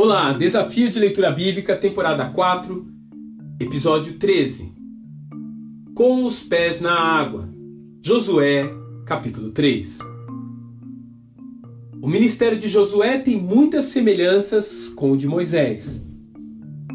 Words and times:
Olá, 0.00 0.32
Desafio 0.32 0.90
de 0.90 0.98
Leitura 0.98 1.30
Bíblica, 1.30 1.76
temporada 1.76 2.26
4, 2.26 2.86
episódio 3.58 4.18
13. 4.18 4.72
Com 5.94 6.24
os 6.24 6.40
pés 6.42 6.80
na 6.80 6.92
água. 6.92 7.48
Josué, 8.00 8.68
capítulo 9.06 9.50
3. 9.50 9.98
O 12.00 12.08
ministério 12.08 12.58
de 12.58 12.68
Josué 12.68 13.18
tem 13.18 13.40
muitas 13.40 13.86
semelhanças 13.86 14.88
com 14.88 15.12
o 15.12 15.16
de 15.16 15.26
Moisés. 15.26 16.06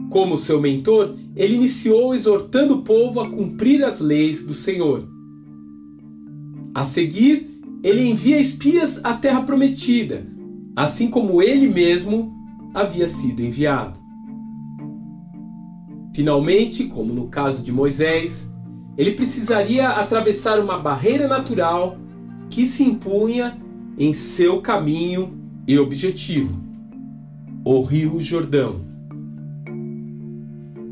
Como 0.10 0.38
seu 0.38 0.62
mentor, 0.62 1.16
ele 1.36 1.56
iniciou 1.56 2.16
exortando 2.16 2.76
o 2.76 2.82
povo 2.84 3.20
a 3.20 3.30
cumprir 3.30 3.84
as 3.84 4.00
leis 4.00 4.46
do 4.46 4.54
Senhor. 4.54 5.08
A 6.74 6.84
seguir, 6.84 7.53
ele 7.84 8.10
envia 8.10 8.40
espias 8.40 9.04
à 9.04 9.14
terra 9.14 9.42
prometida, 9.42 10.26
assim 10.74 11.10
como 11.10 11.42
ele 11.42 11.68
mesmo 11.68 12.34
havia 12.74 13.06
sido 13.06 13.42
enviado. 13.42 14.00
Finalmente, 16.16 16.86
como 16.86 17.14
no 17.14 17.28
caso 17.28 17.62
de 17.62 17.74
Moisés, 17.74 18.50
ele 18.98 19.12
precisaria 19.12 19.90
atravessar 19.90 20.60
uma 20.60 20.78
barreira 20.78 21.28
natural 21.28 21.98
que 22.50 22.66
se 22.66 22.84
impunha 22.84 23.60
em 23.98 24.14
seu 24.14 24.62
caminho 24.62 25.38
e 25.68 25.78
objetivo: 25.78 26.58
o 27.66 27.82
Rio 27.82 28.22
Jordão. 28.22 28.82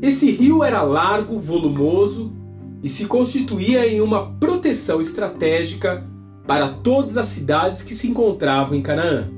Esse 0.02 0.30
rio 0.30 0.62
era 0.62 0.82
largo, 0.82 1.38
volumoso 1.38 2.32
e 2.82 2.88
se 2.88 3.06
constituía 3.06 3.86
em 3.86 4.00
uma 4.00 4.32
proteção 4.32 5.00
estratégica 5.00 6.04
para 6.46 6.68
todas 6.68 7.16
as 7.16 7.26
cidades 7.26 7.82
que 7.82 7.94
se 7.94 8.08
encontravam 8.08 8.76
em 8.76 8.82
Canaã. 8.82 9.28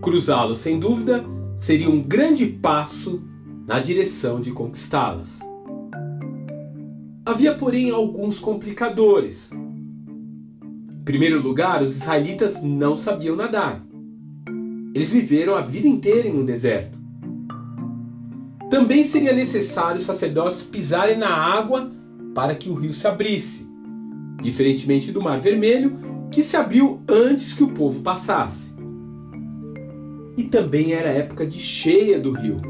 Cruzá-lo, 0.00 0.54
sem 0.54 0.78
dúvida, 0.78 1.24
seria 1.56 1.88
um 1.88 2.02
grande 2.02 2.46
passo 2.46 3.22
na 3.66 3.78
direção 3.78 4.40
de 4.40 4.52
conquistá-las. 4.52 5.40
Havia, 7.24 7.54
porém, 7.54 7.90
alguns 7.90 8.40
complicadores. 8.40 9.52
Em 9.52 11.04
primeiro 11.04 11.40
lugar, 11.40 11.80
os 11.80 11.96
israelitas 11.96 12.62
não 12.62 12.96
sabiam 12.96 13.36
nadar. 13.36 13.80
Eles 14.94 15.10
viveram 15.10 15.54
a 15.54 15.60
vida 15.60 15.86
inteira 15.86 16.28
em 16.28 16.36
um 16.36 16.44
deserto. 16.44 16.98
Também 18.68 19.04
seria 19.04 19.32
necessário 19.32 19.98
os 19.98 20.06
sacerdotes 20.06 20.62
pisarem 20.62 21.16
na 21.16 21.28
água 21.28 21.90
para 22.34 22.54
que 22.54 22.68
o 22.68 22.74
rio 22.74 22.92
se 22.92 23.06
abrisse, 23.06 23.68
diferentemente 24.42 25.10
do 25.10 25.22
Mar 25.22 25.40
Vermelho, 25.40 25.96
que 26.30 26.42
se 26.42 26.56
abriu 26.56 27.00
antes 27.08 27.52
que 27.52 27.64
o 27.64 27.68
povo 27.68 28.00
passasse 28.00 28.72
e 30.36 30.44
também 30.44 30.92
era 30.92 31.08
época 31.08 31.46
de 31.46 31.58
cheia 31.58 32.18
do 32.18 32.32
rio. 32.32 32.60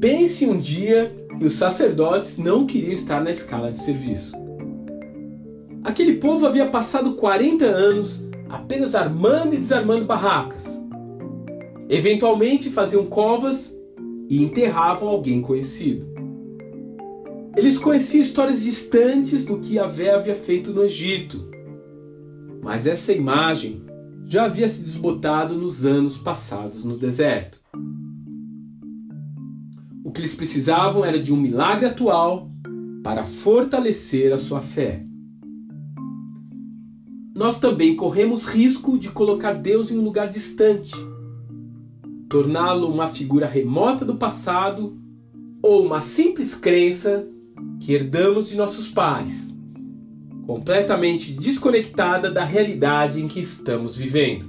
Pense 0.00 0.46
um 0.46 0.58
dia 0.58 1.14
que 1.38 1.44
os 1.44 1.54
sacerdotes 1.54 2.38
não 2.38 2.66
queriam 2.66 2.92
estar 2.92 3.22
na 3.22 3.30
escala 3.30 3.70
de 3.70 3.80
serviço. 3.80 4.36
Aquele 5.84 6.14
povo 6.14 6.46
havia 6.46 6.66
passado 6.66 7.14
40 7.14 7.64
anos 7.64 8.26
apenas 8.48 8.94
armando 8.94 9.54
e 9.54 9.58
desarmando 9.58 10.04
barracas. 10.04 10.80
Eventualmente 11.88 12.70
faziam 12.70 13.06
covas 13.06 13.76
e 14.28 14.42
enterravam 14.42 15.08
alguém 15.08 15.40
conhecido. 15.40 16.06
Eles 17.58 17.76
conheciam 17.76 18.22
histórias 18.22 18.62
distantes 18.62 19.44
do 19.44 19.58
que 19.58 19.74
Yahvé 19.74 20.14
havia 20.14 20.36
feito 20.36 20.72
no 20.72 20.84
Egito. 20.84 21.50
Mas 22.62 22.86
essa 22.86 23.12
imagem 23.12 23.82
já 24.24 24.44
havia 24.44 24.68
se 24.68 24.80
desbotado 24.80 25.56
nos 25.56 25.84
anos 25.84 26.16
passados 26.16 26.84
no 26.84 26.96
deserto. 26.96 27.58
O 30.04 30.12
que 30.12 30.20
eles 30.20 30.36
precisavam 30.36 31.04
era 31.04 31.20
de 31.20 31.32
um 31.32 31.36
milagre 31.36 31.86
atual 31.86 32.48
para 33.02 33.24
fortalecer 33.24 34.32
a 34.32 34.38
sua 34.38 34.60
fé. 34.60 35.04
Nós 37.34 37.58
também 37.58 37.96
corremos 37.96 38.46
risco 38.46 38.96
de 38.96 39.08
colocar 39.08 39.54
Deus 39.54 39.90
em 39.90 39.98
um 39.98 40.04
lugar 40.04 40.28
distante, 40.28 40.92
torná-lo 42.28 42.88
uma 42.88 43.08
figura 43.08 43.48
remota 43.48 44.04
do 44.04 44.14
passado 44.14 44.96
ou 45.60 45.84
uma 45.84 46.00
simples 46.00 46.54
crença 46.54 47.28
que 47.80 47.92
herdamos 47.92 48.48
de 48.48 48.56
nossos 48.56 48.88
pais 48.88 49.56
completamente 50.46 51.32
desconectada 51.32 52.30
da 52.30 52.42
realidade 52.42 53.20
em 53.20 53.28
que 53.28 53.38
estamos 53.38 53.94
vivendo. 53.94 54.46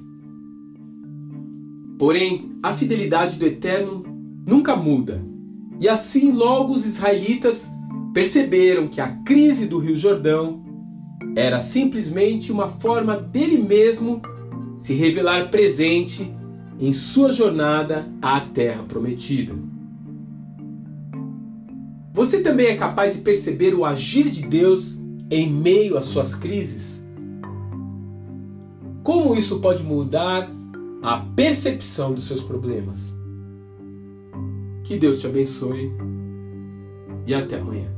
Porém, 1.97 2.57
a 2.63 2.71
fidelidade 2.71 3.37
do 3.37 3.45
Eterno 3.45 4.05
nunca 4.47 4.77
muda, 4.77 5.21
e 5.77 5.89
assim 5.89 6.31
logo 6.31 6.73
os 6.73 6.85
israelitas 6.85 7.69
perceberam 8.13 8.87
que 8.87 9.01
a 9.01 9.09
crise 9.23 9.67
do 9.67 9.77
Rio 9.77 9.97
Jordão 9.97 10.63
era 11.35 11.59
simplesmente 11.59 12.49
uma 12.49 12.69
forma 12.69 13.17
dele 13.17 13.57
mesmo 13.57 14.21
se 14.81 14.93
revelar 14.93 15.49
presente 15.49 16.33
em 16.79 16.93
sua 16.93 17.33
jornada 17.33 18.07
à 18.21 18.39
Terra 18.39 18.83
Prometida. 18.83 19.53
Você 22.19 22.41
também 22.41 22.67
é 22.67 22.75
capaz 22.75 23.13
de 23.13 23.21
perceber 23.21 23.73
o 23.73 23.85
agir 23.85 24.29
de 24.29 24.41
Deus 24.41 24.99
em 25.31 25.49
meio 25.49 25.97
às 25.97 26.03
suas 26.03 26.35
crises? 26.35 27.01
Como 29.01 29.33
isso 29.35 29.61
pode 29.61 29.83
mudar 29.83 30.51
a 31.01 31.19
percepção 31.33 32.13
dos 32.13 32.27
seus 32.27 32.43
problemas? 32.43 33.15
Que 34.83 34.97
Deus 34.97 35.21
te 35.21 35.27
abençoe 35.27 35.93
e 37.25 37.33
até 37.33 37.57
amanhã. 37.57 37.89